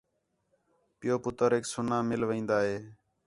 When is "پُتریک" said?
1.23-1.63